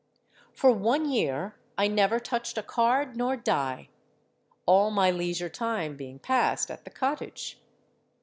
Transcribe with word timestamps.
For 0.55 0.71
one 0.71 1.11
year 1.11 1.53
I 1.77 1.87
never 1.87 2.19
touched 2.19 2.57
a 2.57 2.63
card 2.63 3.15
nor 3.15 3.37
die, 3.37 3.89
all 4.65 4.89
my 4.89 5.11
leisure 5.11 5.47
time 5.47 5.95
being 5.95 6.17
passed 6.17 6.71
at 6.71 6.85
the 6.85 6.89
cottage. 6.89 7.59